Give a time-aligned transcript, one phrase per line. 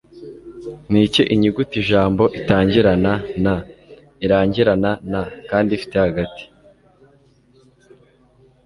[0.91, 3.13] Niki Inyuguti Ijambo Itangirana
[3.43, 3.55] na
[4.25, 6.43] Irangirana na kandi Ifite Hagati